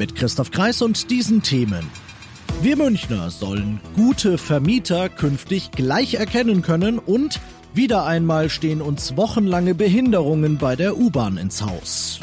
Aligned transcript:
Mit 0.00 0.14
Christoph 0.14 0.50
Kreis 0.50 0.80
und 0.80 1.10
diesen 1.10 1.42
Themen. 1.42 1.86
Wir 2.62 2.78
Münchner 2.78 3.30
sollen 3.30 3.82
gute 3.94 4.38
Vermieter 4.38 5.10
künftig 5.10 5.72
gleich 5.72 6.14
erkennen 6.14 6.62
können 6.62 6.98
und 6.98 7.38
wieder 7.74 8.06
einmal 8.06 8.48
stehen 8.48 8.80
uns 8.80 9.18
wochenlange 9.18 9.74
Behinderungen 9.74 10.56
bei 10.56 10.74
der 10.74 10.96
U-Bahn 10.96 11.36
ins 11.36 11.60
Haus. 11.60 12.18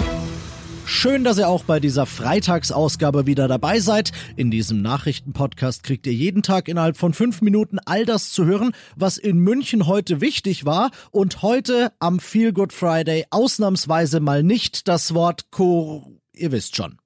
Schön, 0.88 1.24
dass 1.24 1.38
ihr 1.38 1.48
auch 1.48 1.66
bei 1.66 1.80
dieser 1.80 2.08
Freitagsausgabe 2.08 3.28
wieder 3.28 3.48
dabei 3.48 3.80
seid. 3.80 4.12
In 4.36 4.50
diesem 4.50 4.82
Nachrichtenpodcast 4.82 5.84
kriegt 5.84 6.08
ihr 6.08 6.14
jeden 6.14 6.42
Tag 6.42 6.70
innerhalb 6.70 6.98
von 6.98 7.14
fünf 7.14 7.44
Minuten 7.44 7.78
all 7.86 8.08
das 8.08 8.32
zu 8.32 8.46
hören, 8.46 8.72
was 8.96 9.20
in 9.20 9.38
München 9.38 9.86
heute 9.86 10.20
wichtig 10.20 10.66
war 10.66 10.90
und 11.12 11.44
heute 11.44 11.92
am 12.00 12.20
Feel 12.20 12.54
Good 12.54 12.74
Friday 12.74 13.28
ausnahmsweise 13.30 14.20
mal 14.20 14.42
nicht 14.42 14.88
das 14.88 15.14
Wort 15.14 15.52
Kor... 15.52 16.08
Ihr 16.34 16.52
wisst 16.52 16.76
schon. 16.76 16.98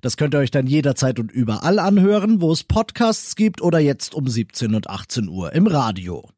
Das 0.00 0.16
könnt 0.16 0.34
ihr 0.34 0.38
euch 0.38 0.50
dann 0.50 0.66
jederzeit 0.66 1.18
und 1.18 1.32
überall 1.32 1.78
anhören, 1.78 2.40
wo 2.40 2.52
es 2.52 2.64
Podcasts 2.64 3.36
gibt 3.36 3.62
oder 3.62 3.78
jetzt 3.78 4.14
um 4.14 4.28
17 4.28 4.74
und 4.74 4.88
18 4.88 5.28
Uhr 5.28 5.52
im 5.52 5.66
Radio. 5.66 6.28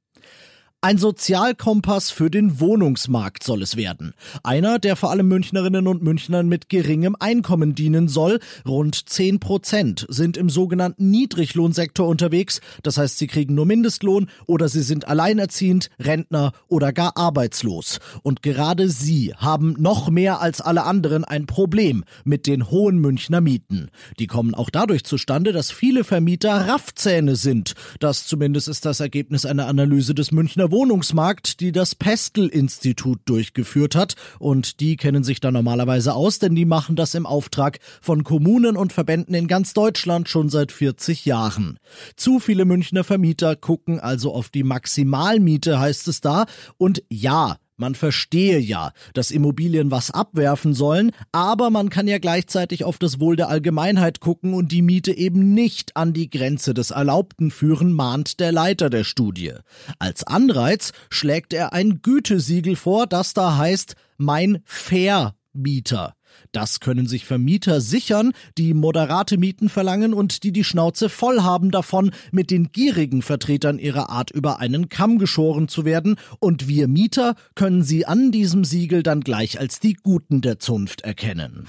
Ein 0.84 0.98
Sozialkompass 0.98 2.10
für 2.10 2.28
den 2.28 2.58
Wohnungsmarkt 2.58 3.44
soll 3.44 3.62
es 3.62 3.76
werden. 3.76 4.14
Einer, 4.42 4.80
der 4.80 4.96
vor 4.96 5.12
allem 5.12 5.28
Münchnerinnen 5.28 5.86
und 5.86 6.02
Münchnern 6.02 6.48
mit 6.48 6.68
geringem 6.68 7.14
Einkommen 7.20 7.76
dienen 7.76 8.08
soll. 8.08 8.40
Rund 8.66 9.08
10 9.08 9.38
Prozent 9.38 10.04
sind 10.08 10.36
im 10.36 10.50
sogenannten 10.50 11.08
Niedriglohnsektor 11.08 12.08
unterwegs. 12.08 12.60
Das 12.82 12.98
heißt, 12.98 13.16
sie 13.16 13.28
kriegen 13.28 13.54
nur 13.54 13.64
Mindestlohn 13.64 14.28
oder 14.48 14.68
sie 14.68 14.82
sind 14.82 15.06
alleinerziehend, 15.06 15.88
Rentner 16.00 16.50
oder 16.66 16.92
gar 16.92 17.16
arbeitslos. 17.16 18.00
Und 18.24 18.42
gerade 18.42 18.88
sie 18.88 19.34
haben 19.36 19.76
noch 19.78 20.10
mehr 20.10 20.40
als 20.40 20.60
alle 20.60 20.82
anderen 20.82 21.24
ein 21.24 21.46
Problem 21.46 22.02
mit 22.24 22.48
den 22.48 22.72
hohen 22.72 22.98
Münchner 22.98 23.40
Mieten. 23.40 23.88
Die 24.18 24.26
kommen 24.26 24.52
auch 24.52 24.68
dadurch 24.68 25.04
zustande, 25.04 25.52
dass 25.52 25.70
viele 25.70 26.02
Vermieter 26.02 26.66
Raffzähne 26.66 27.36
sind. 27.36 27.74
Das 28.00 28.26
zumindest 28.26 28.66
ist 28.66 28.84
das 28.84 28.98
Ergebnis 28.98 29.46
einer 29.46 29.68
Analyse 29.68 30.12
des 30.16 30.32
Münchner 30.32 30.71
Wohnungsmarkt, 30.72 31.60
die 31.60 31.70
das 31.70 31.94
Pestel-Institut 31.94 33.20
durchgeführt 33.26 33.94
hat. 33.94 34.14
Und 34.40 34.80
die 34.80 34.96
kennen 34.96 35.22
sich 35.22 35.38
da 35.38 35.52
normalerweise 35.52 36.14
aus, 36.14 36.40
denn 36.40 36.56
die 36.56 36.64
machen 36.64 36.96
das 36.96 37.14
im 37.14 37.26
Auftrag 37.26 37.78
von 38.00 38.24
Kommunen 38.24 38.76
und 38.76 38.92
Verbänden 38.92 39.34
in 39.34 39.46
ganz 39.46 39.74
Deutschland 39.74 40.28
schon 40.28 40.48
seit 40.48 40.72
40 40.72 41.24
Jahren. 41.24 41.78
Zu 42.16 42.40
viele 42.40 42.64
Münchner 42.64 43.04
Vermieter 43.04 43.54
gucken 43.54 44.00
also 44.00 44.34
auf 44.34 44.48
die 44.48 44.64
Maximalmiete, 44.64 45.78
heißt 45.78 46.08
es 46.08 46.20
da. 46.20 46.46
Und 46.76 47.04
ja, 47.08 47.58
man 47.82 47.96
verstehe 47.96 48.60
ja, 48.60 48.92
dass 49.12 49.32
Immobilien 49.32 49.90
was 49.90 50.12
abwerfen 50.12 50.72
sollen, 50.72 51.10
aber 51.32 51.68
man 51.68 51.90
kann 51.90 52.06
ja 52.06 52.18
gleichzeitig 52.18 52.84
auf 52.84 52.96
das 52.96 53.18
Wohl 53.18 53.34
der 53.34 53.48
Allgemeinheit 53.48 54.20
gucken 54.20 54.54
und 54.54 54.70
die 54.70 54.82
Miete 54.82 55.12
eben 55.12 55.52
nicht 55.52 55.96
an 55.96 56.12
die 56.12 56.30
Grenze 56.30 56.74
des 56.74 56.92
Erlaubten 56.92 57.50
führen, 57.50 57.92
mahnt 57.92 58.38
der 58.38 58.52
Leiter 58.52 58.88
der 58.88 59.02
Studie. 59.02 59.52
Als 59.98 60.24
Anreiz 60.24 60.92
schlägt 61.10 61.52
er 61.52 61.72
ein 61.72 62.02
Gütesiegel 62.02 62.76
vor, 62.76 63.08
das 63.08 63.34
da 63.34 63.56
heißt 63.56 63.96
mein 64.16 64.62
Vermieter. 64.64 66.14
Das 66.52 66.80
können 66.80 67.06
sich 67.06 67.24
Vermieter 67.24 67.80
sichern, 67.80 68.32
die 68.58 68.74
moderate 68.74 69.38
Mieten 69.38 69.68
verlangen 69.68 70.14
und 70.14 70.42
die 70.42 70.52
die 70.52 70.64
Schnauze 70.64 71.08
voll 71.08 71.42
haben 71.42 71.70
davon, 71.70 72.10
mit 72.30 72.50
den 72.50 72.72
gierigen 72.72 73.22
Vertretern 73.22 73.78
ihrer 73.78 74.10
Art 74.10 74.30
über 74.30 74.58
einen 74.58 74.88
Kamm 74.88 75.18
geschoren 75.18 75.68
zu 75.68 75.84
werden, 75.84 76.16
und 76.38 76.68
wir 76.68 76.88
Mieter 76.88 77.34
können 77.54 77.82
sie 77.82 78.06
an 78.06 78.32
diesem 78.32 78.64
Siegel 78.64 79.02
dann 79.02 79.20
gleich 79.20 79.58
als 79.60 79.80
die 79.80 79.94
Guten 79.94 80.40
der 80.40 80.58
Zunft 80.58 81.02
erkennen. 81.02 81.66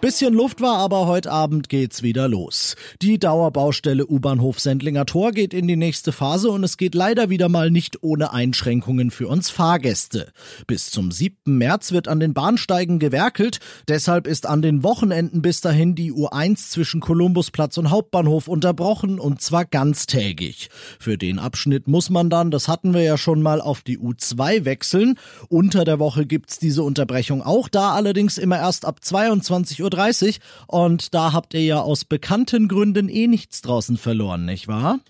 Bisschen 0.00 0.32
Luft 0.32 0.62
war, 0.62 0.78
aber 0.78 1.06
heute 1.06 1.30
Abend 1.30 1.68
geht's 1.68 2.02
wieder 2.02 2.26
los. 2.26 2.74
Die 3.02 3.18
Dauerbaustelle 3.18 4.06
U-Bahnhof 4.06 4.58
Sendlinger 4.58 5.04
Tor 5.04 5.32
geht 5.32 5.52
in 5.52 5.68
die 5.68 5.76
nächste 5.76 6.10
Phase 6.10 6.50
und 6.50 6.64
es 6.64 6.78
geht 6.78 6.94
leider 6.94 7.28
wieder 7.28 7.50
mal 7.50 7.70
nicht 7.70 8.02
ohne 8.02 8.32
Einschränkungen 8.32 9.10
für 9.10 9.28
uns 9.28 9.50
Fahrgäste. 9.50 10.32
Bis 10.66 10.90
zum 10.90 11.12
7. 11.12 11.58
März 11.58 11.92
wird 11.92 12.08
an 12.08 12.18
den 12.18 12.32
Bahnsteigen 12.32 12.98
gewerkelt, 12.98 13.60
deshalb 13.88 14.26
ist 14.26 14.46
an 14.46 14.62
den 14.62 14.82
Wochenenden 14.82 15.42
bis 15.42 15.60
dahin 15.60 15.94
die 15.94 16.14
U1 16.14 16.70
zwischen 16.70 17.02
Kolumbusplatz 17.02 17.76
und 17.76 17.90
Hauptbahnhof 17.90 18.48
unterbrochen 18.48 19.20
und 19.20 19.42
zwar 19.42 19.66
ganztägig. 19.66 20.70
Für 20.98 21.18
den 21.18 21.38
Abschnitt 21.38 21.88
muss 21.88 22.08
man 22.08 22.30
dann, 22.30 22.50
das 22.50 22.68
hatten 22.68 22.94
wir 22.94 23.02
ja 23.02 23.18
schon 23.18 23.42
mal, 23.42 23.60
auf 23.60 23.82
die 23.82 23.98
U2 23.98 24.64
wechseln. 24.64 25.18
Unter 25.50 25.84
der 25.84 25.98
Woche 25.98 26.24
gibt's 26.24 26.58
diese 26.58 26.84
Unterbrechung 26.84 27.42
auch, 27.42 27.68
da 27.68 27.92
allerdings 27.92 28.38
immer 28.38 28.56
erst 28.56 28.86
ab 28.86 29.04
22 29.04 29.82
Uhr 29.82 29.89
Uhr 29.94 30.30
und 30.66 31.14
da 31.14 31.32
habt 31.32 31.54
ihr 31.54 31.62
ja 31.62 31.80
aus 31.80 32.04
bekannten 32.04 32.68
Gründen 32.68 33.08
eh 33.08 33.26
nichts 33.26 33.62
draußen 33.62 33.96
verloren, 33.96 34.44
nicht 34.44 34.68
wahr? 34.68 35.00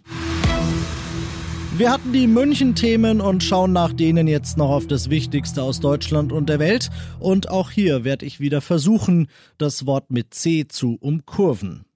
Wir 1.77 1.91
hatten 1.91 2.13
die 2.13 2.27
München-Themen 2.27 3.23
und 3.23 3.43
schauen 3.43 3.73
nach 3.73 3.95
denen 3.95 4.29
jetzt 4.29 4.59
noch 4.59 4.69
auf 4.69 4.87
das 4.87 5.09
Wichtigste 5.09 5.63
aus 5.63 5.81
Deutschland 5.81 6.31
und 6.31 6.51
der 6.51 6.59
Welt. 6.59 6.91
Und 7.19 7.49
auch 7.49 7.71
hier 7.71 8.05
werde 8.05 8.27
ich 8.27 8.39
wieder 8.39 8.61
versuchen, 8.61 9.29
das 9.57 9.87
Wort 9.87 10.11
mit 10.11 10.35
C 10.35 10.69
zu 10.69 10.99
umkurven. 11.01 11.87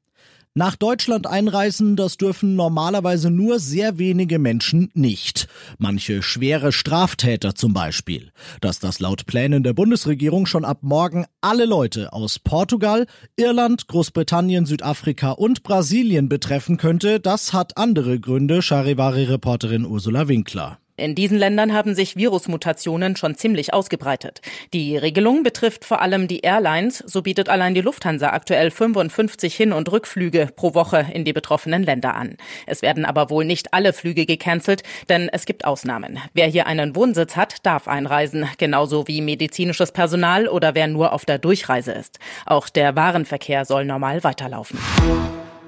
Nach 0.56 0.76
Deutschland 0.76 1.26
einreisen, 1.26 1.96
das 1.96 2.16
dürfen 2.16 2.54
normalerweise 2.54 3.28
nur 3.28 3.58
sehr 3.58 3.98
wenige 3.98 4.38
Menschen 4.38 4.88
nicht. 4.94 5.48
Manche 5.78 6.22
schwere 6.22 6.70
Straftäter 6.70 7.56
zum 7.56 7.72
Beispiel. 7.72 8.30
Dass 8.60 8.78
das 8.78 9.00
laut 9.00 9.26
Plänen 9.26 9.64
der 9.64 9.72
Bundesregierung 9.72 10.46
schon 10.46 10.64
ab 10.64 10.78
morgen 10.82 11.26
alle 11.40 11.64
Leute 11.64 12.12
aus 12.12 12.38
Portugal, 12.38 13.08
Irland, 13.34 13.88
Großbritannien, 13.88 14.64
Südafrika 14.64 15.32
und 15.32 15.64
Brasilien 15.64 16.28
betreffen 16.28 16.76
könnte, 16.76 17.18
das 17.18 17.52
hat 17.52 17.76
andere 17.76 18.20
Gründe, 18.20 18.62
Charivari-Reporterin 18.62 19.84
Ursula 19.84 20.28
Winkler. 20.28 20.78
In 20.96 21.16
diesen 21.16 21.38
Ländern 21.38 21.72
haben 21.72 21.96
sich 21.96 22.14
Virusmutationen 22.14 23.16
schon 23.16 23.34
ziemlich 23.34 23.74
ausgebreitet. 23.74 24.40
Die 24.72 24.96
Regelung 24.96 25.42
betrifft 25.42 25.84
vor 25.84 26.00
allem 26.00 26.28
die 26.28 26.40
Airlines. 26.40 26.98
So 26.98 27.22
bietet 27.22 27.48
allein 27.48 27.74
die 27.74 27.80
Lufthansa 27.80 28.28
aktuell 28.30 28.70
55 28.70 29.56
Hin- 29.56 29.72
und 29.72 29.90
Rückflüge 29.90 30.50
pro 30.54 30.74
Woche 30.74 31.06
in 31.12 31.24
die 31.24 31.32
betroffenen 31.32 31.82
Länder 31.82 32.14
an. 32.14 32.36
Es 32.66 32.80
werden 32.80 33.04
aber 33.04 33.28
wohl 33.28 33.44
nicht 33.44 33.74
alle 33.74 33.92
Flüge 33.92 34.24
gecancelt, 34.24 34.84
denn 35.08 35.28
es 35.32 35.46
gibt 35.46 35.64
Ausnahmen. 35.64 36.20
Wer 36.32 36.46
hier 36.46 36.68
einen 36.68 36.94
Wohnsitz 36.94 37.34
hat, 37.34 37.66
darf 37.66 37.88
einreisen, 37.88 38.46
genauso 38.58 39.08
wie 39.08 39.20
medizinisches 39.20 39.90
Personal 39.90 40.46
oder 40.46 40.76
wer 40.76 40.86
nur 40.86 41.12
auf 41.12 41.24
der 41.24 41.38
Durchreise 41.38 41.90
ist. 41.90 42.20
Auch 42.46 42.68
der 42.68 42.94
Warenverkehr 42.94 43.64
soll 43.64 43.84
normal 43.84 44.22
weiterlaufen. 44.22 44.78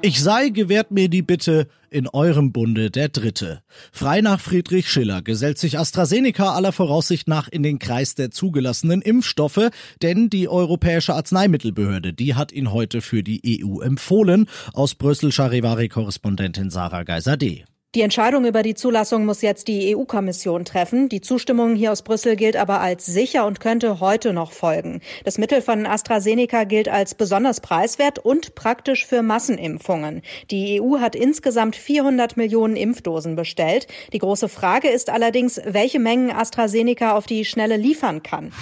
Ich 0.02 0.22
sei, 0.22 0.50
gewährt 0.50 0.90
mir 0.90 1.08
die 1.08 1.22
Bitte, 1.22 1.68
in 1.90 2.06
eurem 2.06 2.52
Bunde 2.52 2.90
der 2.90 3.08
Dritte. 3.08 3.62
Frei 3.90 4.20
nach 4.20 4.40
Friedrich 4.40 4.90
Schiller 4.90 5.22
gesellt 5.22 5.58
sich 5.58 5.78
AstraZeneca 5.78 6.52
aller 6.52 6.72
Voraussicht 6.72 7.26
nach 7.26 7.48
in 7.48 7.62
den 7.62 7.78
Kreis 7.78 8.14
der 8.14 8.30
zugelassenen 8.30 9.00
Impfstoffe, 9.00 9.70
denn 10.02 10.28
die 10.28 10.48
Europäische 10.48 11.14
Arzneimittelbehörde, 11.14 12.12
die 12.12 12.34
hat 12.34 12.52
ihn 12.52 12.72
heute 12.72 13.00
für 13.00 13.22
die 13.22 13.64
EU 13.64 13.80
empfohlen. 13.80 14.46
Aus 14.74 14.94
Brüssel 14.94 15.32
Charivari-Korrespondentin 15.32 16.70
Sarah 16.70 17.02
Geiser-D. 17.02 17.64
Die 17.96 18.02
Entscheidung 18.02 18.44
über 18.44 18.62
die 18.62 18.74
Zulassung 18.74 19.24
muss 19.24 19.40
jetzt 19.40 19.68
die 19.68 19.96
EU-Kommission 19.96 20.66
treffen. 20.66 21.08
Die 21.08 21.22
Zustimmung 21.22 21.74
hier 21.74 21.92
aus 21.92 22.02
Brüssel 22.02 22.36
gilt 22.36 22.54
aber 22.54 22.82
als 22.82 23.06
sicher 23.06 23.46
und 23.46 23.58
könnte 23.58 24.00
heute 24.00 24.34
noch 24.34 24.52
folgen. 24.52 25.00
Das 25.24 25.38
Mittel 25.38 25.62
von 25.62 25.86
AstraZeneca 25.86 26.64
gilt 26.64 26.90
als 26.90 27.14
besonders 27.14 27.62
preiswert 27.62 28.18
und 28.18 28.54
praktisch 28.54 29.06
für 29.06 29.22
Massenimpfungen. 29.22 30.20
Die 30.50 30.78
EU 30.78 30.98
hat 30.98 31.16
insgesamt 31.16 31.74
400 31.74 32.36
Millionen 32.36 32.76
Impfdosen 32.76 33.34
bestellt. 33.34 33.86
Die 34.12 34.18
große 34.18 34.50
Frage 34.50 34.88
ist 34.88 35.08
allerdings, 35.08 35.58
welche 35.64 35.98
Mengen 35.98 36.30
AstraZeneca 36.30 37.16
auf 37.16 37.24
die 37.24 37.46
Schnelle 37.46 37.78
liefern 37.78 38.22
kann. 38.22 38.52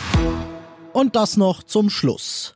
Und 0.92 1.16
das 1.16 1.36
noch 1.36 1.64
zum 1.64 1.90
Schluss. 1.90 2.53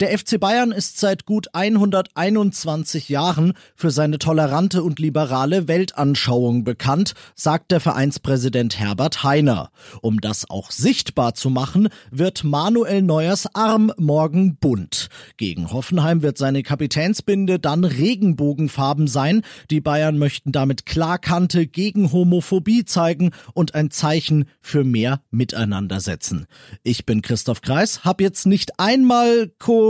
Der 0.00 0.18
FC 0.18 0.40
Bayern 0.40 0.72
ist 0.72 0.98
seit 0.98 1.26
gut 1.26 1.48
121 1.52 3.10
Jahren 3.10 3.52
für 3.76 3.90
seine 3.90 4.16
tolerante 4.16 4.82
und 4.82 4.98
liberale 4.98 5.68
Weltanschauung 5.68 6.64
bekannt, 6.64 7.12
sagt 7.34 7.70
der 7.70 7.80
Vereinspräsident 7.80 8.80
Herbert 8.80 9.24
Heiner. 9.24 9.70
Um 10.00 10.22
das 10.22 10.48
auch 10.48 10.70
sichtbar 10.70 11.34
zu 11.34 11.50
machen, 11.50 11.90
wird 12.10 12.44
Manuel 12.44 13.02
Neuers 13.02 13.54
Arm 13.54 13.92
morgen 13.98 14.56
bunt. 14.56 15.10
Gegen 15.36 15.70
Hoffenheim 15.70 16.22
wird 16.22 16.38
seine 16.38 16.62
Kapitänsbinde 16.62 17.58
dann 17.58 17.84
Regenbogenfarben 17.84 19.06
sein. 19.06 19.42
Die 19.70 19.82
Bayern 19.82 20.16
möchten 20.16 20.50
damit 20.50 20.86
Klarkante 20.86 21.66
gegen 21.66 22.10
Homophobie 22.10 22.86
zeigen 22.86 23.32
und 23.52 23.74
ein 23.74 23.90
Zeichen 23.90 24.46
für 24.62 24.82
mehr 24.82 25.20
Miteinander 25.30 26.00
setzen. 26.00 26.46
Ich 26.84 27.04
bin 27.04 27.20
Christoph 27.20 27.60
Kreis, 27.60 28.02
hab 28.02 28.22
jetzt 28.22 28.46
nicht 28.46 28.80
einmal 28.80 29.52
Co 29.58 29.89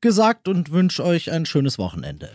gesagt 0.00 0.48
und 0.48 0.70
wünsche 0.70 1.04
euch 1.04 1.30
ein 1.30 1.46
schönes 1.46 1.78
Wochenende. 1.78 2.30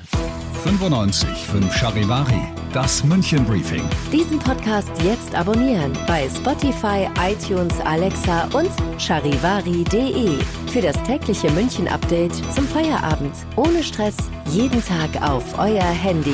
95 0.64 1.30
5 1.30 1.76
Charivari, 1.76 2.42
das 2.74 3.04
München 3.04 3.46
Briefing. 3.46 3.84
Diesen 4.12 4.40
Podcast 4.40 4.90
jetzt 5.04 5.36
abonnieren 5.36 5.94
bei 6.08 6.28
Spotify, 6.28 7.08
iTunes, 7.22 7.80
Alexa 7.82 8.46
und 8.46 8.72
charivari.de. 9.00 10.40
Für 10.72 10.82
das 10.82 11.02
tägliche 11.04 11.52
München 11.52 11.88
Update 11.88 12.34
zum 12.52 12.68
Feierabend. 12.68 13.36
Ohne 13.56 13.84
Stress, 13.84 14.18
jeden 14.50 14.84
Tag 14.84 15.22
auf 15.22 15.60
euer 15.60 15.84
Handy. 15.84 16.34